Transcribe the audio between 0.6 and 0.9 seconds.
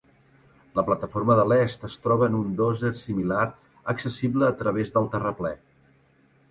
La